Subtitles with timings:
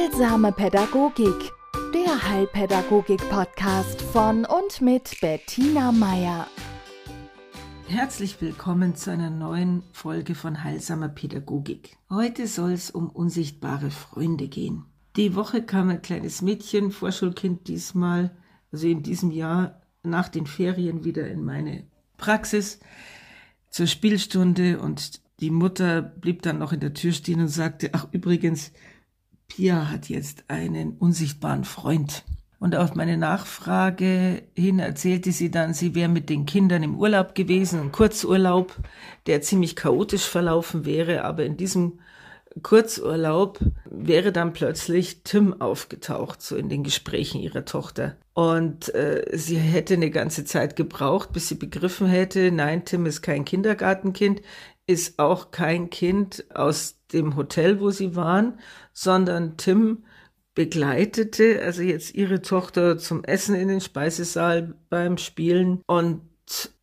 [0.00, 1.52] Heilsame Pädagogik,
[1.92, 6.46] der Heilpädagogik-Podcast von und mit Bettina Meier.
[7.86, 11.98] Herzlich willkommen zu einer neuen Folge von Heilsamer Pädagogik.
[12.08, 14.84] Heute soll es um unsichtbare Freunde gehen.
[15.16, 18.30] Die Woche kam ein kleines Mädchen, Vorschulkind diesmal,
[18.72, 21.84] also in diesem Jahr nach den Ferien wieder in meine
[22.16, 22.80] Praxis
[23.68, 28.08] zur Spielstunde und die Mutter blieb dann noch in der Tür stehen und sagte, ach
[28.12, 28.72] übrigens,
[29.50, 32.24] Pia hat jetzt einen unsichtbaren Freund.
[32.60, 37.34] Und auf meine Nachfrage hin erzählte sie dann, sie wäre mit den Kindern im Urlaub
[37.34, 38.76] gewesen, ein Kurzurlaub,
[39.26, 42.00] der ziemlich chaotisch verlaufen wäre, aber in diesem
[42.62, 48.16] Kurzurlaub wäre dann plötzlich Tim aufgetaucht, so in den Gesprächen ihrer Tochter.
[48.34, 53.22] Und äh, sie hätte eine ganze Zeit gebraucht, bis sie begriffen hätte, nein, Tim ist
[53.22, 54.42] kein Kindergartenkind,
[54.90, 58.58] ist auch kein Kind aus dem Hotel, wo sie waren,
[58.92, 60.04] sondern Tim
[60.54, 66.22] begleitete also jetzt ihre Tochter zum Essen in den Speisesaal beim Spielen und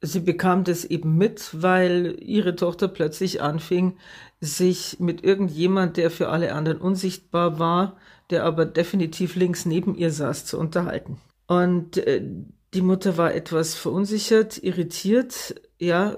[0.01, 3.97] sie bekam das eben mit, weil ihre Tochter plötzlich anfing,
[4.39, 7.97] sich mit irgendjemand, der für alle anderen unsichtbar war,
[8.29, 11.19] der aber definitiv links neben ihr saß, zu unterhalten.
[11.47, 12.23] Und äh,
[12.73, 16.15] die Mutter war etwas verunsichert, irritiert, ja,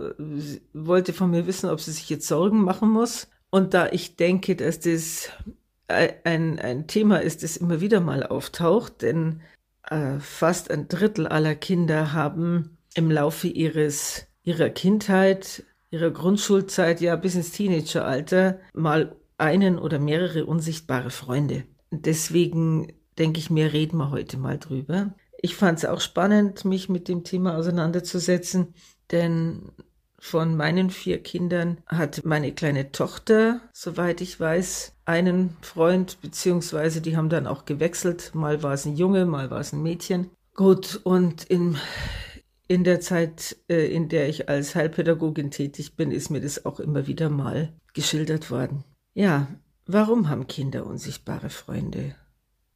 [0.74, 3.28] wollte von mir wissen, ob sie sich jetzt Sorgen machen muss.
[3.50, 5.30] Und da ich denke, dass das
[5.88, 9.42] ein, ein Thema ist, das immer wieder mal auftaucht, denn
[9.90, 17.16] äh, fast ein Drittel aller Kinder haben im Laufe ihres, ihrer Kindheit, ihrer Grundschulzeit, ja
[17.16, 21.64] bis ins Teenageralter mal einen oder mehrere unsichtbare Freunde.
[21.92, 25.14] Deswegen denke ich mir, reden wir heute mal drüber.
[25.42, 28.74] Ich fand es auch spannend, mich mit dem Thema auseinanderzusetzen,
[29.12, 29.72] denn
[30.20, 37.16] von meinen vier Kindern hat meine kleine Tochter, soweit ich weiß, einen Freund, beziehungsweise die
[37.16, 38.36] haben dann auch gewechselt.
[38.36, 40.30] Mal war es ein Junge, mal war es ein Mädchen.
[40.56, 41.78] Gut, und in,
[42.68, 46.80] in der Zeit, äh, in der ich als Heilpädagogin tätig bin, ist mir das auch
[46.80, 48.84] immer wieder mal geschildert worden.
[49.14, 49.48] Ja,
[49.86, 52.16] warum haben Kinder unsichtbare Freunde?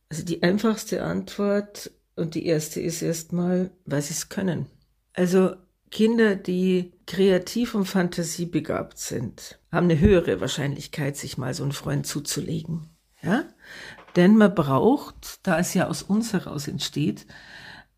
[0.09, 4.67] Also die einfachste Antwort und die erste ist erstmal, weil sie es können.
[5.13, 5.55] Also
[5.93, 12.07] Kinder, die kreativ und fantasiebegabt sind, haben eine höhere Wahrscheinlichkeit, sich mal so einen Freund
[12.07, 12.89] zuzulegen.
[13.21, 13.43] Ja?
[14.15, 17.27] Denn man braucht, da es ja aus uns heraus entsteht,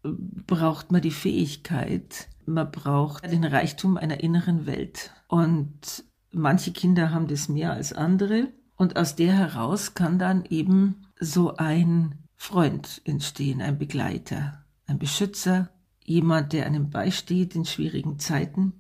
[0.04, 5.12] braucht man die Fähigkeit, man braucht den Reichtum einer inneren Welt.
[5.30, 8.50] Und manche Kinder haben das mehr als andere.
[8.76, 15.70] Und aus der heraus kann dann eben so ein Freund entstehen, ein Begleiter, ein Beschützer,
[16.06, 18.74] jemand, der einem beisteht in schwierigen Zeiten.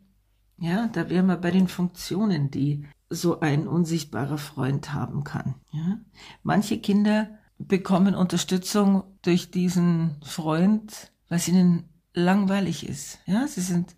[0.58, 5.56] Ja, da wären wir bei den Funktionen, die so ein unsichtbarer Freund haben kann.
[5.72, 6.00] Ja?
[6.44, 13.20] Manche Kinder bekommen Unterstützung durch diesen Freund, weil es ihnen langweilig ist.
[13.26, 13.96] Ja, sie sind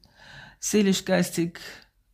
[0.59, 1.59] seelisch, geistig,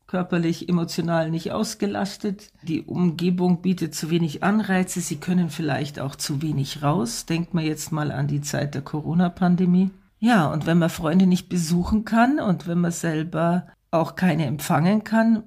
[0.08, 2.52] körperlich, emotional nicht ausgelastet.
[2.64, 5.02] Die Umgebung bietet zu wenig Anreize.
[5.02, 7.26] Sie können vielleicht auch zu wenig raus.
[7.26, 9.90] Denkt man jetzt mal an die Zeit der Corona-Pandemie.
[10.24, 15.04] Ja, und wenn man Freunde nicht besuchen kann und wenn man selber auch keine empfangen
[15.04, 15.44] kann,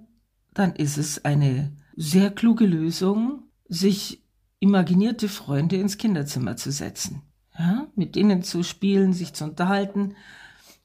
[0.53, 4.22] dann ist es eine sehr kluge Lösung, sich
[4.60, 7.22] imaginierte Freunde ins Kinderzimmer zu setzen.
[7.59, 10.14] Ja, mit denen zu spielen, sich zu unterhalten.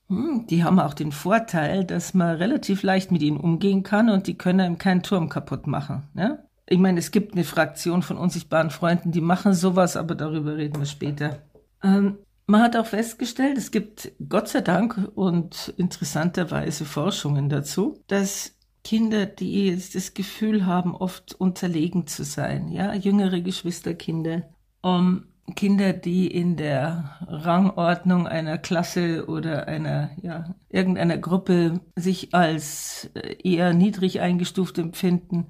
[0.07, 4.25] Hm, die haben auch den Vorteil, dass man relativ leicht mit ihnen umgehen kann und
[4.25, 6.03] die können einem keinen Turm kaputt machen.
[6.15, 6.39] Ja?
[6.65, 10.79] Ich meine, es gibt eine Fraktion von unsichtbaren Freunden, die machen sowas, aber darüber reden
[10.79, 11.39] wir später.
[11.83, 12.19] Ähm,
[12.51, 19.25] man hat auch festgestellt, es gibt Gott sei Dank und interessanterweise Forschungen dazu, dass Kinder,
[19.25, 24.49] die jetzt das Gefühl haben, oft unterlegen zu sein, ja, jüngere Geschwisterkinder,
[24.81, 25.25] um
[25.55, 33.35] Kinder, die in der Rangordnung einer Klasse oder einer, ja, irgendeiner Gruppe sich als äh,
[33.43, 35.47] eher niedrig eingestuft empfinden,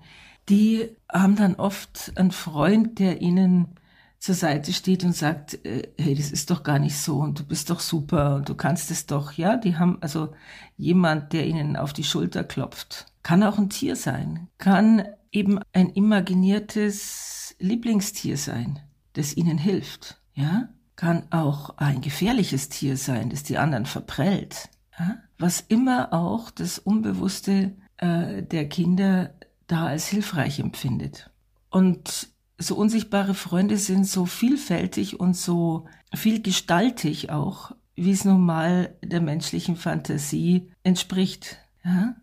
[0.49, 3.75] die haben dann oft einen Freund, der ihnen
[4.21, 7.43] zur Seite steht und sagt, äh, hey, das ist doch gar nicht so und du
[7.43, 10.33] bist doch super und du kannst es doch, ja, die haben also
[10.77, 13.07] jemand, der ihnen auf die Schulter klopft.
[13.23, 18.79] Kann auch ein Tier sein, kann eben ein imaginiertes Lieblingstier sein,
[19.13, 24.69] das ihnen hilft, ja, kann auch ein gefährliches Tier sein, das die anderen verprellt,
[24.99, 25.17] ja?
[25.39, 29.33] was immer auch das Unbewusste äh, der Kinder
[29.65, 31.31] da als hilfreich empfindet.
[31.71, 32.30] Und
[32.61, 39.21] so unsichtbare Freunde sind so vielfältig und so vielgestaltig auch, wie es nun mal der
[39.21, 41.57] menschlichen Fantasie entspricht.
[41.83, 42.15] Ja?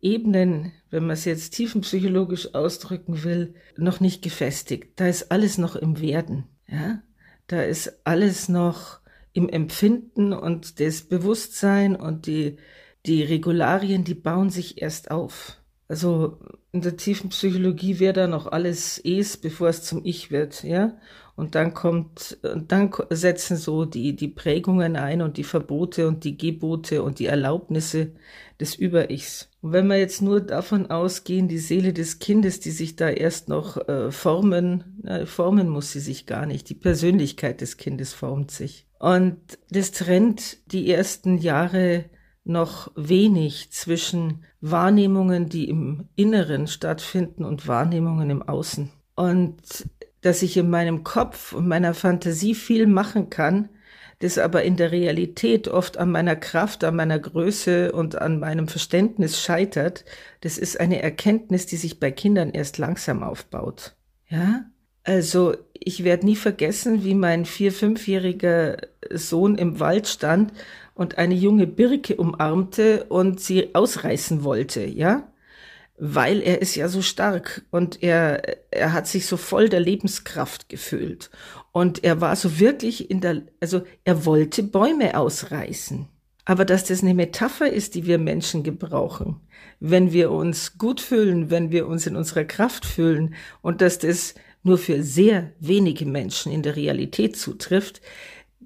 [0.00, 5.00] Ebenen, wenn man es jetzt tiefenpsychologisch ausdrücken will, noch nicht gefestigt.
[5.00, 6.44] Da ist alles noch im Werden.
[6.66, 7.02] Ja?
[7.46, 9.01] Da ist alles noch
[9.32, 12.56] im Empfinden und das Bewusstsein und die,
[13.06, 15.56] die Regularien, die bauen sich erst auf.
[15.88, 16.38] Also
[16.72, 20.96] in der tiefen Psychologie wäre da noch alles Es, bevor es zum Ich wird, ja.
[21.34, 26.36] Und dann kommt, dann setzen so die, die Prägungen ein und die Verbote und die
[26.36, 28.12] Gebote und die Erlaubnisse
[28.60, 29.48] des Über-Ichs.
[29.62, 33.48] Und wenn wir jetzt nur davon ausgehen, die Seele des Kindes, die sich da erst
[33.48, 36.68] noch äh, formen, na, formen muss sie sich gar nicht.
[36.68, 38.86] Die Persönlichkeit des Kindes formt sich.
[38.98, 39.38] Und
[39.70, 42.04] das trennt die ersten Jahre
[42.44, 48.90] noch wenig zwischen Wahrnehmungen, die im Inneren stattfinden und Wahrnehmungen im Außen.
[49.14, 49.86] Und
[50.22, 53.68] dass ich in meinem Kopf und meiner Fantasie viel machen kann,
[54.20, 58.68] das aber in der Realität oft an meiner Kraft, an meiner Größe und an meinem
[58.68, 60.04] Verständnis scheitert,
[60.40, 63.96] das ist eine Erkenntnis, die sich bei Kindern erst langsam aufbaut.
[64.28, 64.64] Ja?
[65.02, 68.76] Also ich werde nie vergessen, wie mein vier-, fünfjähriger
[69.10, 70.52] Sohn im Wald stand
[70.94, 75.31] und eine junge Birke umarmte und sie ausreißen wollte, ja?
[76.04, 80.68] Weil er ist ja so stark und er, er hat sich so voll der Lebenskraft
[80.68, 81.30] gefühlt.
[81.70, 86.08] Und er war so wirklich in der, also er wollte Bäume ausreißen.
[86.44, 89.36] Aber dass das eine Metapher ist, die wir Menschen gebrauchen,
[89.78, 94.34] wenn wir uns gut fühlen, wenn wir uns in unserer Kraft fühlen und dass das
[94.64, 98.00] nur für sehr wenige Menschen in der Realität zutrifft,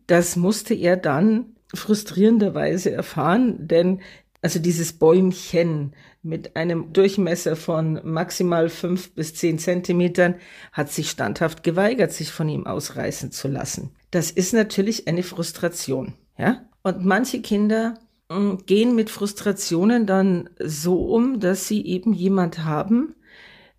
[0.07, 4.01] das musste er dann frustrierenderweise erfahren, denn
[4.41, 5.93] also dieses Bäumchen
[6.27, 10.35] mit einem Durchmesser von maximal fünf bis zehn Zentimetern
[10.73, 13.95] hat sich standhaft geweigert, sich von ihm ausreißen zu lassen.
[14.11, 16.67] Das ist natürlich eine Frustration, ja?
[16.83, 17.99] Und manche Kinder
[18.31, 23.15] hm, gehen mit Frustrationen dann so um, dass sie eben jemand haben,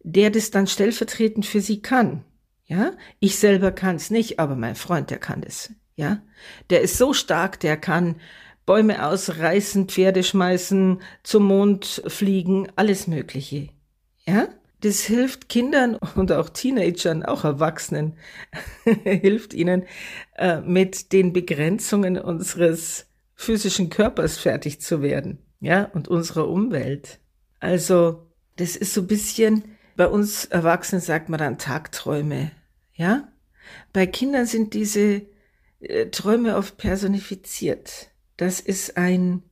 [0.01, 2.23] der das dann stellvertretend für sie kann.
[2.65, 5.71] Ja, ich selber kann es nicht, aber mein Freund, der kann das.
[5.95, 6.21] Ja,
[6.69, 8.17] der ist so stark, der kann
[8.67, 13.69] Bäume ausreißen, Pferde schmeißen, zum Mond fliegen, alles Mögliche.
[14.25, 14.49] Ja,
[14.81, 18.17] das hilft Kindern und auch Teenagern, auch Erwachsenen,
[19.03, 19.85] hilft ihnen
[20.35, 25.39] äh, mit den Begrenzungen unseres physischen Körpers fertig zu werden.
[25.61, 27.19] Ja, und unserer Umwelt.
[27.59, 28.27] Also,
[28.57, 29.63] das ist so ein bisschen,
[29.95, 32.51] bei uns Erwachsenen sagt man dann Tagträume.
[32.93, 33.29] Ja,
[33.93, 35.21] bei Kindern sind diese
[35.79, 38.11] äh, Träume oft personifiziert.
[38.37, 39.43] Das ist ein,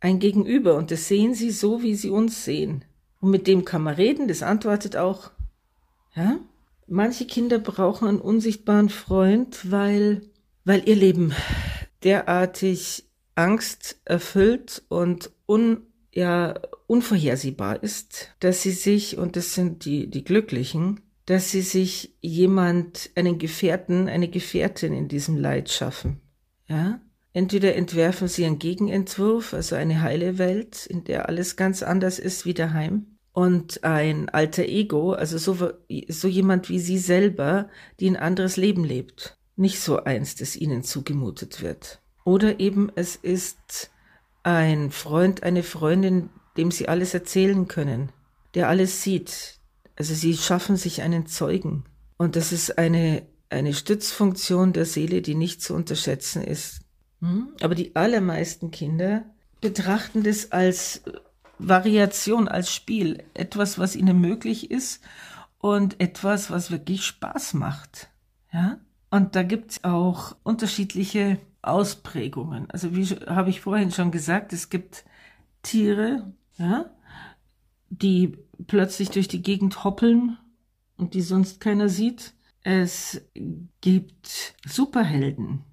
[0.00, 2.84] ein Gegenüber und das sehen sie so, wie sie uns sehen.
[3.20, 5.30] Und mit dem kann man reden, das antwortet auch.
[6.14, 6.38] Ja?
[6.86, 10.22] Manche Kinder brauchen einen unsichtbaren Freund, weil,
[10.64, 11.32] weil ihr Leben
[12.04, 13.04] derartig
[13.34, 15.82] Angst erfüllt und un,
[16.14, 16.54] ja,
[16.86, 23.10] unvorhersehbar ist, dass sie sich, und das sind die, die Glücklichen, dass sie sich jemand,
[23.16, 26.20] einen Gefährten, eine Gefährtin in diesem Leid schaffen.
[26.68, 27.00] Ja?
[27.36, 32.46] Entweder entwerfen sie einen Gegenentwurf, also eine heile Welt, in der alles ganz anders ist
[32.46, 35.70] wie daheim, und ein alter Ego, also so,
[36.08, 37.68] so jemand wie sie selber,
[38.00, 42.00] die ein anderes Leben lebt, nicht so eins, das ihnen zugemutet wird.
[42.24, 43.90] Oder eben es ist
[44.42, 48.12] ein Freund, eine Freundin, dem sie alles erzählen können,
[48.54, 49.60] der alles sieht,
[49.94, 51.84] also sie schaffen sich einen Zeugen.
[52.16, 56.80] Und das ist eine, eine Stützfunktion der Seele, die nicht zu unterschätzen ist.
[57.20, 57.48] Hm?
[57.60, 59.24] Aber die allermeisten Kinder
[59.60, 61.02] betrachten das als
[61.58, 63.24] Variation, als Spiel.
[63.34, 65.02] Etwas, was ihnen möglich ist
[65.58, 68.08] und etwas, was wirklich Spaß macht.
[68.52, 68.78] Ja?
[69.10, 72.70] Und da gibt's auch unterschiedliche Ausprägungen.
[72.70, 75.04] Also wie habe ich vorhin schon gesagt, es gibt
[75.62, 76.90] Tiere, ja,
[77.88, 80.38] die plötzlich durch die Gegend hoppeln
[80.96, 82.34] und die sonst keiner sieht.
[82.62, 83.20] Es
[83.80, 85.64] gibt Superhelden,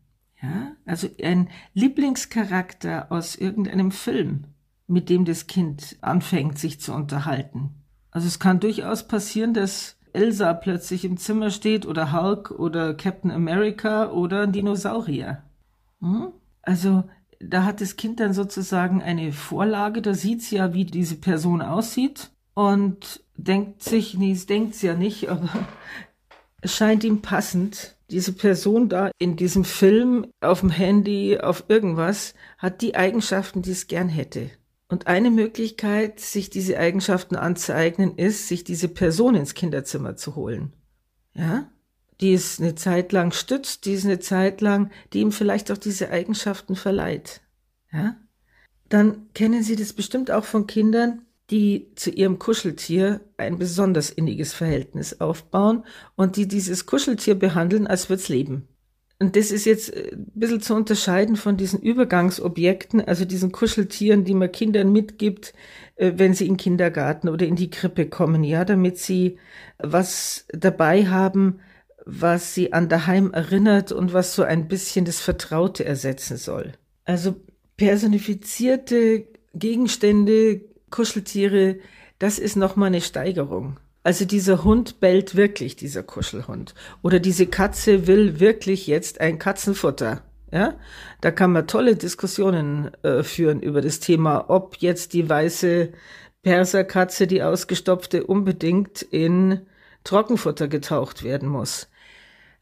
[0.43, 4.43] ja, also ein Lieblingscharakter aus irgendeinem Film,
[4.88, 7.71] mit dem das Kind anfängt, sich zu unterhalten.
[8.12, 13.31] Also es kann durchaus passieren, dass Elsa plötzlich im Zimmer steht oder Hulk oder Captain
[13.31, 15.43] America oder ein Dinosaurier.
[16.01, 16.33] Hm?
[16.62, 17.05] Also
[17.39, 22.31] da hat das Kind dann sozusagen eine Vorlage, da sieht's ja, wie diese Person aussieht
[22.53, 25.50] und denkt sich, nee, es denkt's ja nicht, aber
[26.62, 27.92] es scheint ihm passend.
[28.10, 33.72] Diese Person da in diesem Film, auf dem Handy, auf irgendwas, hat die Eigenschaften, die
[33.72, 34.50] es gern hätte.
[34.89, 40.74] Und eine Möglichkeit, sich diese Eigenschaften anzueignen, ist, sich diese Person ins Kinderzimmer zu holen.
[41.33, 41.72] Ja?
[42.22, 45.77] Die es eine Zeit lang stützt, die es eine Zeit lang, die ihm vielleicht auch
[45.77, 47.41] diese Eigenschaften verleiht.
[47.91, 48.17] Ja?
[48.93, 54.53] dann kennen Sie das bestimmt auch von Kindern, die zu ihrem Kuscheltier ein besonders inniges
[54.53, 55.83] Verhältnis aufbauen
[56.15, 58.67] und die dieses Kuscheltier behandeln, als würde es leben.
[59.19, 64.25] Und das ist jetzt äh, ein bisschen zu unterscheiden von diesen Übergangsobjekten, also diesen Kuscheltieren,
[64.25, 65.53] die man Kindern mitgibt,
[65.95, 69.38] äh, wenn sie in den Kindergarten oder in die Krippe kommen, ja, damit sie
[69.77, 71.59] was dabei haben,
[72.05, 76.73] was sie an daheim erinnert und was so ein bisschen das Vertraute ersetzen soll.
[77.05, 77.35] Also
[77.77, 80.62] personifizierte Gegenstände,
[80.93, 81.77] Kuscheltiere,
[82.19, 83.79] das ist nochmal eine Steigerung.
[84.03, 86.75] Also dieser Hund bellt wirklich, dieser Kuschelhund.
[87.01, 90.21] Oder diese Katze will wirklich jetzt ein Katzenfutter.
[90.51, 90.75] Ja,
[91.19, 95.89] da kann man tolle Diskussionen äh, führen über das Thema, ob jetzt die weiße
[96.43, 99.62] Perserkatze, die ausgestopfte, unbedingt in
[100.03, 101.89] Trockenfutter getaucht werden muss.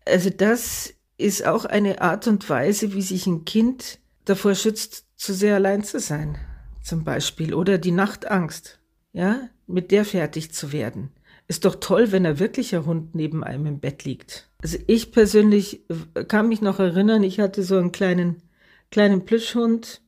[0.06, 5.34] Also das ist auch eine Art und Weise, wie sich ein Kind davor schützt, zu
[5.34, 6.38] sehr allein zu sein,
[6.82, 7.54] zum Beispiel.
[7.54, 8.80] Oder die Nachtangst,
[9.14, 11.12] ja, mit der fertig zu werden.
[11.48, 14.50] Ist doch toll, wenn ein wirklicher Hund neben einem im Bett liegt.
[14.62, 15.82] Also ich persönlich
[16.28, 18.42] kann mich noch erinnern, ich hatte so einen kleinen,
[18.90, 20.02] kleinen Plüschhund,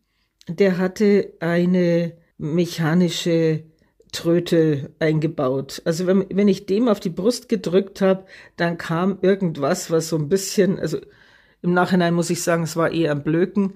[0.47, 3.63] der hatte eine mechanische
[4.11, 5.81] Tröte eingebaut.
[5.85, 8.25] Also wenn, wenn ich dem auf die Brust gedrückt habe,
[8.55, 10.99] dann kam irgendwas, was so ein bisschen, also
[11.61, 13.73] im Nachhinein muss ich sagen, es war eher ein Blöken,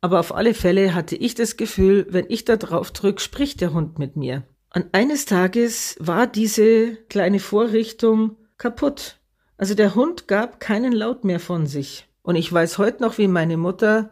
[0.00, 3.72] aber auf alle Fälle hatte ich das Gefühl, wenn ich da drauf drücke, spricht der
[3.72, 4.44] Hund mit mir.
[4.74, 9.16] Und eines Tages war diese kleine Vorrichtung kaputt.
[9.56, 12.06] Also der Hund gab keinen Laut mehr von sich.
[12.22, 14.10] Und ich weiß heute noch, wie meine Mutter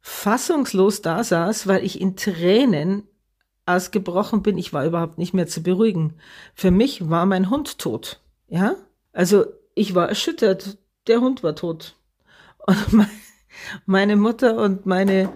[0.00, 3.04] fassungslos da saß, weil ich in Tränen
[3.66, 4.58] ausgebrochen bin.
[4.58, 6.14] Ich war überhaupt nicht mehr zu beruhigen.
[6.54, 8.20] Für mich war mein Hund tot.
[8.48, 8.74] Ja?
[9.12, 10.78] Also ich war erschüttert.
[11.06, 11.96] Der Hund war tot.
[12.66, 12.76] Und
[13.86, 15.30] meine Mutter und meine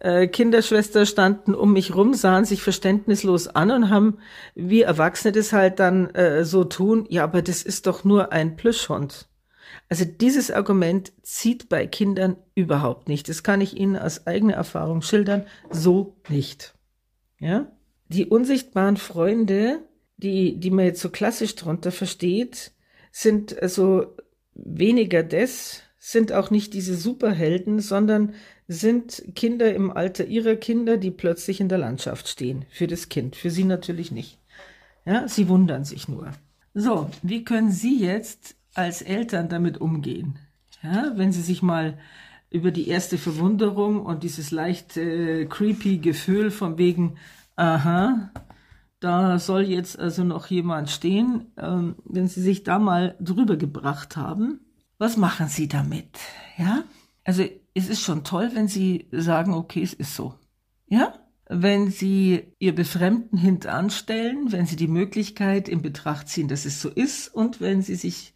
[0.00, 4.18] äh, Kinderschwester standen um mich rum, sahen sich verständnislos an und haben,
[4.54, 8.56] wie Erwachsene das halt dann äh, so tun, ja, aber das ist doch nur ein
[8.56, 9.28] Plüschhund.
[9.88, 13.28] Also dieses Argument zieht bei Kindern überhaupt nicht.
[13.28, 16.74] Das kann ich Ihnen aus eigener Erfahrung schildern, so nicht.
[17.38, 17.72] Ja?
[18.08, 19.80] Die unsichtbaren Freunde,
[20.16, 22.72] die, die man jetzt so klassisch drunter versteht,
[23.10, 24.16] sind also
[24.54, 28.34] weniger des, sind auch nicht diese Superhelden, sondern
[28.68, 32.66] sind Kinder im Alter ihrer Kinder, die plötzlich in der Landschaft stehen.
[32.68, 34.38] Für das Kind, für sie natürlich nicht.
[35.06, 36.32] Ja, sie wundern sich nur.
[36.74, 40.38] So, wie können Sie jetzt als Eltern damit umgehen?
[40.82, 41.96] Ja, wenn Sie sich mal
[42.50, 47.16] über die erste Verwunderung und dieses leicht äh, creepy Gefühl von wegen,
[47.56, 48.30] aha,
[49.00, 54.18] da soll jetzt also noch jemand stehen, ähm, wenn Sie sich da mal drüber gebracht
[54.18, 54.60] haben,
[54.98, 56.18] was machen Sie damit?
[56.56, 56.84] Ja?
[57.24, 60.34] Also es ist schon toll, wenn Sie sagen, okay, es ist so.
[60.86, 61.14] Ja?
[61.48, 66.88] Wenn Sie Ihr Befremden hintanstellen, wenn Sie die Möglichkeit in Betracht ziehen, dass es so
[66.88, 68.34] ist und wenn Sie sich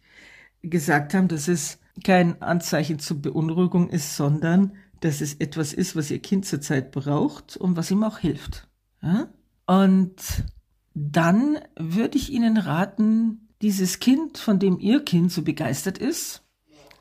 [0.61, 6.11] gesagt haben, dass es kein Anzeichen zur Beunruhigung ist, sondern dass es etwas ist, was
[6.11, 8.67] Ihr Kind zurzeit braucht und was ihm auch hilft.
[9.01, 9.29] Ja?
[9.65, 10.15] Und
[10.93, 16.43] dann würde ich Ihnen raten, dieses Kind, von dem Ihr Kind so begeistert ist,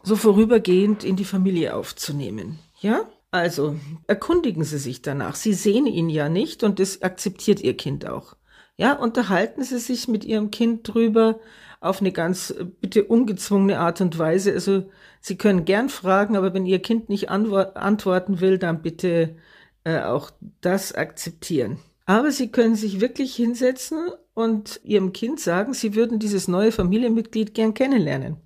[0.02, 2.58] so vorübergehend in die Familie aufzunehmen.
[2.80, 3.02] Ja?
[3.30, 3.76] Also,
[4.06, 5.34] erkundigen Sie sich danach.
[5.34, 8.36] Sie sehen ihn ja nicht und das akzeptiert Ihr Kind auch.
[8.76, 11.40] Ja, unterhalten Sie sich mit Ihrem Kind drüber
[11.80, 14.52] auf eine ganz bitte ungezwungene Art und Weise.
[14.52, 14.88] Also,
[15.20, 19.36] Sie können gern fragen, aber wenn Ihr Kind nicht antworten will, dann bitte
[19.84, 21.78] äh, auch das akzeptieren.
[22.06, 27.52] Aber Sie können sich wirklich hinsetzen und Ihrem Kind sagen, Sie würden dieses neue Familienmitglied
[27.52, 28.36] gern kennenlernen.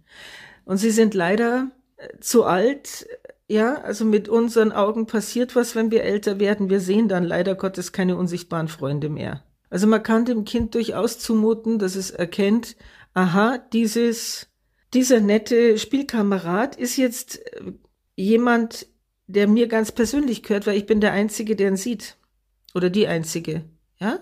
[0.64, 3.06] Und sie sind leider äh, zu alt.
[3.48, 6.70] Ja, also mit unseren Augen passiert was, wenn wir älter werden.
[6.70, 9.42] Wir sehen dann leider Gottes keine unsichtbaren Freunde mehr.
[9.68, 12.76] Also man kann dem Kind durchaus zumuten, dass es erkennt,
[13.14, 14.48] aha, dieses,
[14.94, 17.72] dieser nette Spielkamerad ist jetzt äh,
[18.14, 18.86] jemand,
[19.26, 22.16] der mir ganz persönlich gehört, weil ich bin der Einzige, der ihn sieht.
[22.74, 23.64] Oder die Einzige.
[23.98, 24.18] Ja?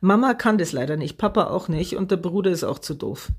[0.00, 3.32] Mama kann das leider nicht, Papa auch nicht und der Bruder ist auch zu doof.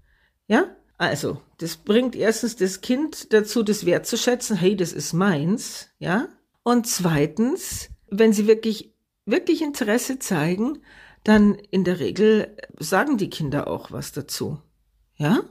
[0.48, 0.76] Ja?
[0.98, 6.28] Also, das bringt erstens das Kind dazu, das wertzuschätzen, hey, das ist meins, ja.
[6.64, 8.94] Und zweitens, wenn sie wirklich,
[9.26, 10.80] wirklich Interesse zeigen,
[11.24, 14.60] dann in der Regel sagen die Kinder auch was dazu,
[15.16, 15.42] ja.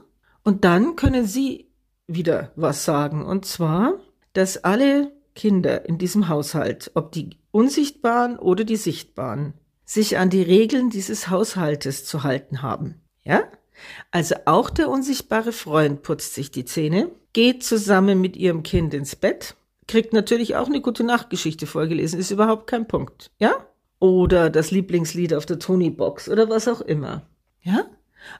[0.43, 1.71] Und dann können sie
[2.07, 3.25] wieder was sagen.
[3.25, 3.99] Und zwar,
[4.33, 9.53] dass alle Kinder in diesem Haushalt, ob die unsichtbaren oder die sichtbaren,
[9.85, 13.01] sich an die Regeln dieses Haushaltes zu halten haben.
[13.23, 13.43] Ja?
[14.11, 19.15] Also auch der unsichtbare Freund putzt sich die Zähne, geht zusammen mit ihrem Kind ins
[19.15, 19.55] Bett,
[19.87, 23.53] kriegt natürlich auch eine gute Nachtgeschichte vorgelesen, ist überhaupt kein Punkt, ja?
[23.99, 27.25] oder das Lieblingslied auf der Tony-Box oder was auch immer.
[27.61, 27.85] Ja?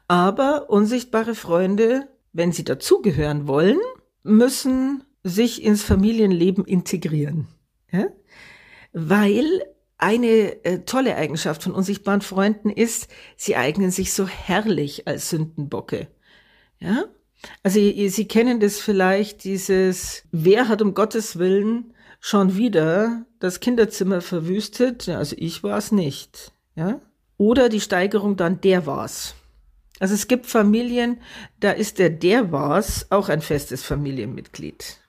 [0.10, 3.80] Aber unsichtbare Freunde, wenn sie dazugehören wollen,
[4.24, 7.48] müssen sich ins Familienleben integrieren.
[7.92, 8.08] Ja?
[8.92, 9.64] Weil
[10.04, 13.08] eine äh, tolle Eigenschaft von unsichtbaren Freunden ist,
[13.38, 16.08] sie eignen sich so herrlich als Sündenbocke.
[16.80, 17.06] Ja?
[17.64, 24.22] Also Sie kennen das vielleicht, dieses, wer hat um Gottes Willen schon wieder das Kinderzimmer
[24.22, 25.08] verwüstet?
[25.08, 26.52] Ja, also ich war es nicht.
[26.76, 27.00] Ja?
[27.38, 29.36] Oder die Steigerung dann, der war's.
[30.00, 31.22] Also es gibt Familien,
[31.60, 35.00] da ist der der war's auch ein festes Familienmitglied.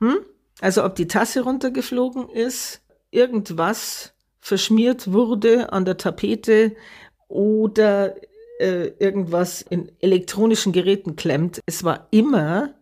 [0.00, 0.18] Hm?
[0.60, 4.13] Also ob die Tasse runtergeflogen ist, irgendwas
[4.44, 6.76] verschmiert wurde an der Tapete
[7.28, 8.14] oder
[8.60, 11.60] äh, irgendwas in elektronischen Geräten klemmt.
[11.64, 12.74] Es war immer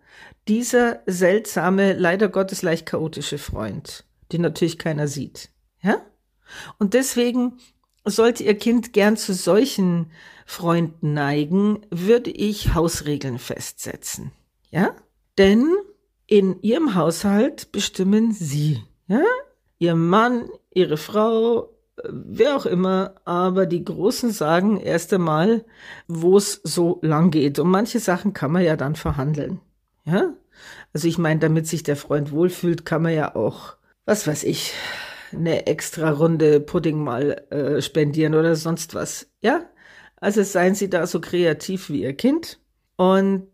[0.49, 5.51] dieser seltsame, leider Gottes leicht chaotische Freund, den natürlich keiner sieht.
[5.81, 6.03] Ja?
[6.81, 7.59] Und deswegen
[8.05, 10.11] sollte Ihr Kind gern zu solchen
[10.45, 14.33] Freunden neigen, würde ich Hausregeln festsetzen.
[14.71, 14.97] Ja?
[15.39, 15.73] Denn
[16.27, 18.83] in Ihrem Haushalt bestimmen Sie.
[19.07, 19.23] Ja?
[19.79, 21.71] Ihr Mann, Ihre Frau,
[22.09, 25.65] wer auch immer, aber die Großen sagen erst einmal,
[26.09, 27.59] wo es so lang geht.
[27.59, 29.61] Und manche Sachen kann man ja dann verhandeln.
[30.05, 30.35] Ja?
[30.93, 34.73] Also ich meine, damit sich der Freund wohlfühlt, kann man ja auch, was weiß ich,
[35.33, 39.29] eine extra Runde Pudding mal äh, spendieren oder sonst was.
[39.41, 39.63] Ja?
[40.17, 42.61] Also seien Sie da so kreativ wie Ihr Kind
[42.97, 43.49] und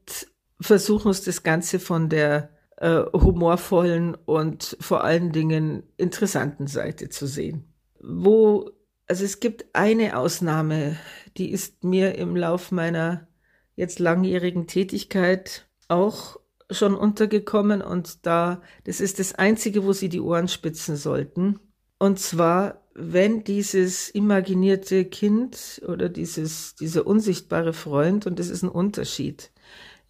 [0.61, 7.27] versuchen uns das Ganze von der äh, humorvollen und vor allen Dingen interessanten Seite zu
[7.27, 7.69] sehen
[8.01, 8.71] wo,
[9.07, 10.97] also es gibt eine Ausnahme,
[11.37, 13.29] die ist mir im Lauf meiner
[13.77, 16.39] jetzt langjährigen Tätigkeit auch
[16.71, 21.61] schon untergekommen und da, das ist das einzige, wo Sie die Ohren spitzen sollten.
[21.99, 28.69] Und zwar, wenn dieses imaginierte Kind oder dieses, dieser unsichtbare Freund, und das ist ein
[28.69, 29.51] Unterschied,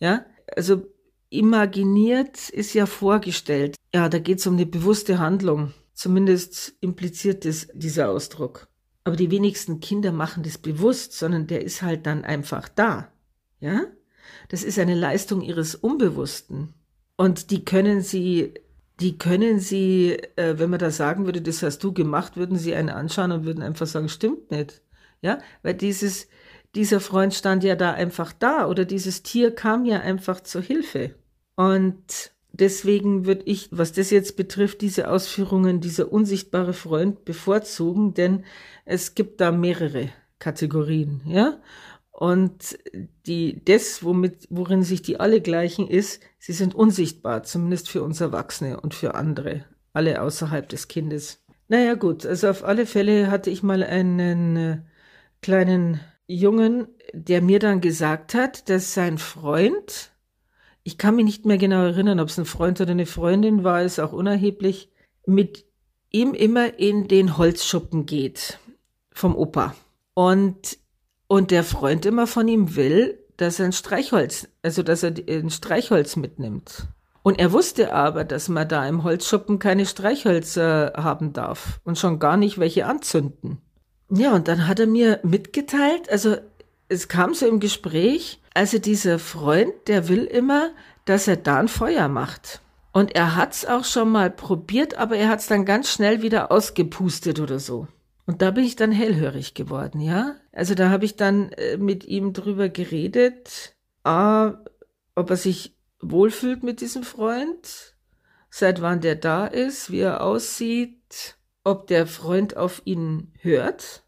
[0.00, 0.24] ja,
[0.56, 0.82] also
[1.30, 3.76] imaginiert ist ja vorgestellt.
[3.94, 5.72] Ja, da geht es um eine bewusste Handlung.
[5.94, 8.68] Zumindest impliziert es dieser Ausdruck.
[9.04, 13.10] Aber die wenigsten Kinder machen das bewusst, sondern der ist halt dann einfach da.
[13.60, 13.86] Ja?
[14.48, 16.74] Das ist eine Leistung ihres Unbewussten.
[17.16, 18.54] Und die können sie,
[19.00, 22.74] die können sie, äh, wenn man da sagen würde, das hast du gemacht, würden sie
[22.74, 24.82] einen anschauen und würden einfach sagen, stimmt nicht.
[25.20, 25.38] Ja?
[25.62, 26.28] Weil dieses,
[26.74, 31.14] dieser Freund stand ja da einfach da oder dieses Tier kam ja einfach zur Hilfe.
[31.56, 38.44] Und Deswegen würde ich, was das jetzt betrifft, diese Ausführungen, dieser unsichtbare Freund bevorzugen, denn
[38.84, 41.60] es gibt da mehrere Kategorien, ja.
[42.10, 42.76] Und
[43.26, 48.20] die, das, womit, worin sich die alle gleichen, ist, sie sind unsichtbar, zumindest für uns
[48.20, 51.44] Erwachsene und für andere, alle außerhalb des Kindes.
[51.68, 54.78] Naja, gut, also auf alle Fälle hatte ich mal einen äh,
[55.42, 60.12] kleinen Jungen, der mir dann gesagt hat, dass sein Freund
[60.88, 63.82] ich kann mich nicht mehr genau erinnern, ob es ein Freund oder eine Freundin war,
[63.82, 64.90] ist auch unerheblich,
[65.26, 65.66] mit
[66.10, 68.58] ihm immer in den Holzschuppen geht
[69.12, 69.74] vom Opa.
[70.14, 70.78] Und,
[71.26, 75.50] und der Freund immer von ihm will, dass er ein Streichholz, also dass er ein
[75.50, 76.86] Streichholz mitnimmt.
[77.22, 82.18] Und er wusste aber, dass man da im Holzschuppen keine Streichhölzer haben darf und schon
[82.18, 83.58] gar nicht welche anzünden.
[84.10, 86.36] Ja, und dann hat er mir mitgeteilt, also
[86.88, 90.70] es kam so im Gespräch, also dieser Freund, der will immer,
[91.04, 92.60] dass er da ein Feuer macht.
[92.92, 97.38] Und er hat's auch schon mal probiert, aber er hat's dann ganz schnell wieder ausgepustet
[97.38, 97.86] oder so.
[98.26, 100.36] Und da bin ich dann hellhörig geworden, ja.
[100.52, 104.54] Also da habe ich dann äh, mit ihm drüber geredet, ah,
[105.14, 107.94] ob er sich wohlfühlt mit diesem Freund,
[108.50, 111.36] seit wann der da ist, wie er aussieht,
[111.68, 114.02] ob der Freund auf ihn hört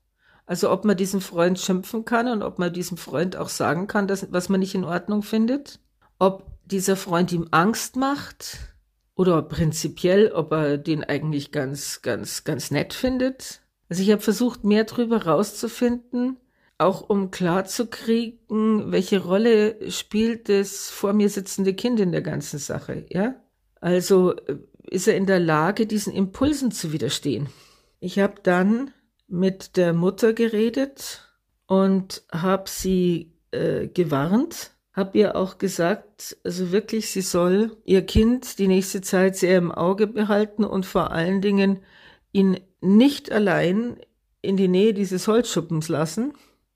[0.51, 4.09] also ob man diesen Freund schimpfen kann und ob man diesem Freund auch sagen kann,
[4.09, 5.79] dass, was man nicht in Ordnung findet.
[6.19, 8.59] Ob dieser Freund ihm Angst macht
[9.15, 13.61] oder prinzipiell, ob er den eigentlich ganz, ganz, ganz nett findet.
[13.89, 16.37] Also ich habe versucht, mehr darüber rauszufinden,
[16.79, 23.07] auch um klarzukriegen, welche Rolle spielt das vor mir sitzende Kind in der ganzen Sache,
[23.09, 23.37] ja?
[23.81, 24.57] Also äh,
[24.91, 27.49] ist er in der Lage, diesen Impulsen zu widerstehen.
[28.01, 28.91] Ich habe dann
[29.29, 31.29] mit der Mutter geredet
[31.67, 38.59] und habe sie äh, gewarnt, habe ihr auch gesagt, also wirklich, sie soll ihr Kind
[38.59, 41.79] die nächste Zeit sehr im Auge behalten und vor allen Dingen
[42.33, 43.97] ihn nicht allein
[44.43, 46.33] in die Nähe dieses Holzschuppens lassen.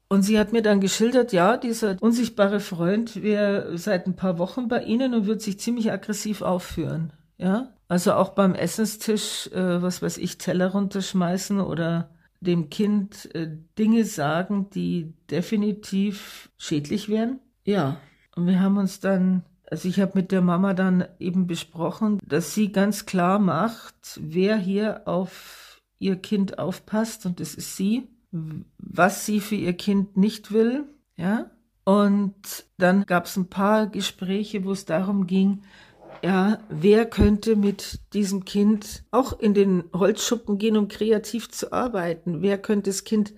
[0.06, 4.68] Und sie hat mir dann geschildert, ja, dieser unsichtbare Freund wäre seit ein paar Wochen
[4.68, 7.12] bei ihnen und wird sich ziemlich aggressiv aufführen.
[7.36, 13.50] Ja, also auch beim Essenstisch, äh, was weiß ich, Teller runterschmeißen oder dem Kind äh,
[13.78, 17.40] Dinge sagen, die definitiv schädlich wären.
[17.64, 17.98] Ja,
[18.36, 22.54] und wir haben uns dann, also ich habe mit der Mama dann eben besprochen, dass
[22.54, 28.08] sie ganz klar macht, wer hier auf ihr Kind aufpasst und das ist sie,
[28.78, 30.84] was sie für ihr Kind nicht will,
[31.16, 31.50] ja.
[31.84, 35.62] Und dann gab es ein paar Gespräche, wo es darum ging,
[36.24, 42.40] ja, wer könnte mit diesem Kind auch in den Holzschuppen gehen, um kreativ zu arbeiten?
[42.40, 43.34] Wer könnte das Kind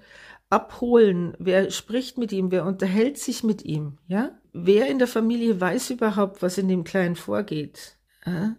[0.51, 1.35] abholen?
[1.41, 2.53] Wer spricht mit ihm?
[2.53, 3.99] Wer unterhält sich mit ihm?
[4.07, 4.39] Ja?
[4.53, 7.99] Wer in der Familie weiß überhaupt, was in dem Kleinen vorgeht?
[8.25, 8.55] Ja?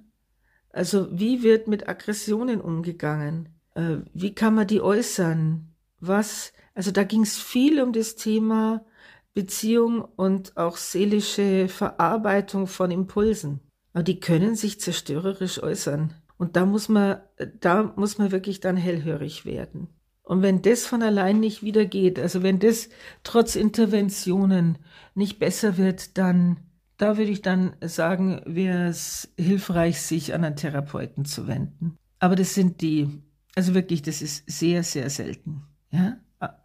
[0.71, 3.55] Also, wie wird mit Aggressionen umgegangen?
[3.75, 5.73] Äh, wie kann man die äußern?
[6.01, 6.51] Was?
[6.75, 8.85] Also, da ging es viel um das Thema
[9.33, 13.61] Beziehung und auch seelische Verarbeitung von Impulsen.
[13.97, 16.13] Aber die können sich zerstörerisch äußern.
[16.37, 17.17] Und da muss man,
[17.59, 19.87] da muss man wirklich dann hellhörig werden.
[20.21, 22.89] Und wenn das von allein nicht wieder geht, also wenn das
[23.23, 24.77] trotz Interventionen
[25.15, 26.59] nicht besser wird, dann,
[26.97, 31.97] da würde ich dann sagen, wäre es hilfreich, sich an einen Therapeuten zu wenden.
[32.19, 33.09] Aber das sind die,
[33.55, 35.63] also wirklich, das ist sehr, sehr selten.
[35.89, 36.17] Ja?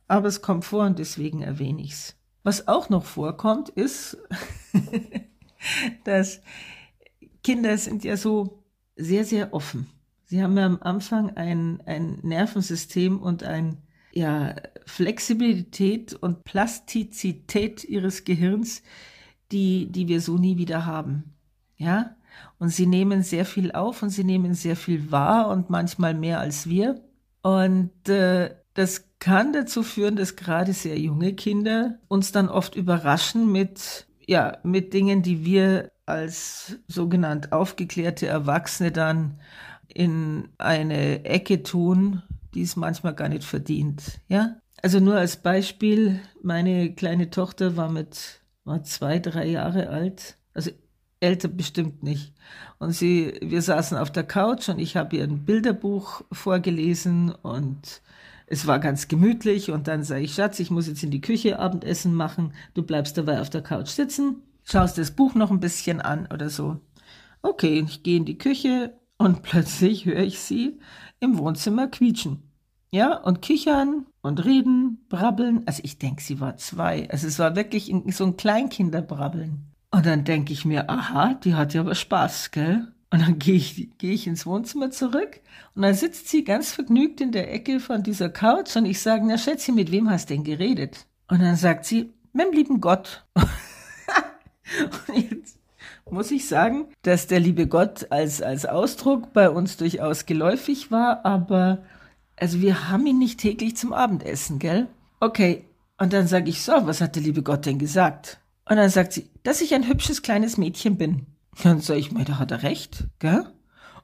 [0.06, 2.14] Aber es kommt vor und deswegen erwähne ich es.
[2.42, 4.18] Was auch noch vorkommt, ist,
[6.04, 6.42] dass
[7.42, 8.62] Kinder sind ja so
[8.96, 9.86] sehr, sehr offen.
[10.26, 13.78] Sie haben ja am Anfang ein, ein Nervensystem und ein,
[14.12, 14.54] ja,
[14.86, 18.82] Flexibilität und Plastizität ihres Gehirns,
[19.52, 21.34] die, die wir so nie wieder haben.
[21.76, 22.16] Ja?
[22.58, 26.40] Und sie nehmen sehr viel auf und sie nehmen sehr viel wahr und manchmal mehr
[26.40, 27.00] als wir.
[27.42, 33.52] Und äh, das kann dazu führen, dass gerade sehr junge Kinder uns dann oft überraschen
[33.52, 39.40] mit, ja, mit Dingen, die wir als sogenannt aufgeklärte Erwachsene dann
[39.88, 42.22] in eine Ecke tun,
[42.54, 44.20] die es manchmal gar nicht verdient.
[44.28, 44.56] Ja?
[44.82, 50.70] Also nur als Beispiel, meine kleine Tochter war mit war zwei, drei Jahre alt, also
[51.20, 52.32] älter bestimmt nicht.
[52.78, 58.02] Und sie, wir saßen auf der Couch und ich habe ihr ein Bilderbuch vorgelesen und
[58.46, 61.58] es war ganz gemütlich und dann sage ich, Schatz, ich muss jetzt in die Küche
[61.58, 66.00] Abendessen machen, du bleibst dabei auf der Couch sitzen schaust das Buch noch ein bisschen
[66.00, 66.80] an oder so.
[67.42, 70.80] Okay, ich gehe in die Küche und plötzlich höre ich sie
[71.20, 72.42] im Wohnzimmer quietschen.
[72.90, 75.62] Ja, und kichern und reden, brabbeln.
[75.66, 77.08] Also ich denke, sie war zwei.
[77.10, 79.66] Also es war wirklich so ein Kleinkinderbrabbeln.
[79.90, 82.88] Und dann denke ich mir, aha, die hat ja aber Spaß, gell?
[83.10, 85.40] Und dann gehe ich, geh ich ins Wohnzimmer zurück
[85.74, 89.24] und dann sitzt sie ganz vergnügt in der Ecke von dieser Couch und ich sage,
[89.26, 91.06] na Schätzchen, mit wem hast du denn geredet?
[91.28, 93.26] Und dann sagt sie, mit dem lieben Gott.
[95.08, 95.58] Und jetzt
[96.10, 101.24] muss ich sagen, dass der liebe Gott als, als Ausdruck bei uns durchaus geläufig war,
[101.24, 101.82] aber
[102.36, 104.88] also wir haben ihn nicht täglich zum Abendessen, gell?
[105.20, 105.64] Okay,
[105.98, 108.40] und dann sage ich so, was hat der liebe Gott denn gesagt?
[108.68, 111.26] Und dann sagt sie, dass ich ein hübsches kleines Mädchen bin.
[111.62, 113.46] Dann sage ich mir, da hat er recht, gell?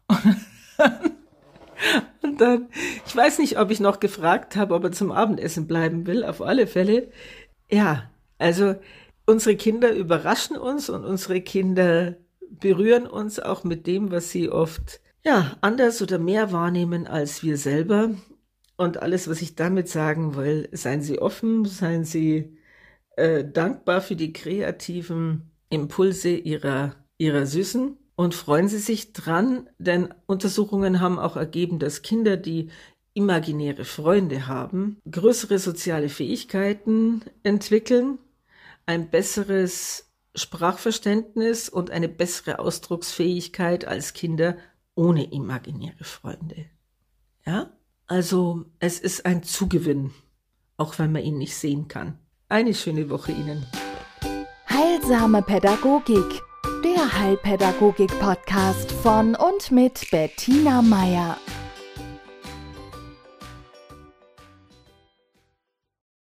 [0.06, 0.36] Und
[0.78, 1.10] dann,
[2.22, 2.66] und dann,
[3.06, 6.42] ich weiß nicht, ob ich noch gefragt habe, ob er zum Abendessen bleiben will, auf
[6.42, 7.08] alle Fälle.
[7.70, 8.76] Ja, also
[9.28, 12.16] unsere Kinder überraschen uns und unsere Kinder
[12.50, 17.58] berühren uns auch mit dem, was sie oft ja anders oder mehr wahrnehmen als wir
[17.58, 18.10] selber.
[18.78, 22.56] Und alles, was ich damit sagen will, seien Sie offen, seien Sie
[23.16, 30.14] äh, dankbar für die kreativen Impulse Ihrer, Ihrer Süßen und freuen Sie sich dran, denn
[30.26, 32.70] Untersuchungen haben auch ergeben, dass Kinder, die
[33.14, 38.18] imaginäre Freunde haben, größere soziale Fähigkeiten entwickeln
[38.88, 44.56] ein besseres Sprachverständnis und eine bessere Ausdrucksfähigkeit als Kinder
[44.94, 46.64] ohne imaginäre Freunde.
[47.44, 47.70] Ja?
[48.06, 50.12] Also es ist ein Zugewinn,
[50.78, 52.18] auch wenn man ihn nicht sehen kann.
[52.48, 53.66] Eine schöne Woche Ihnen.
[54.70, 56.40] Heilsame Pädagogik,
[56.82, 61.36] der Heilpädagogik-Podcast von und mit Bettina Meier.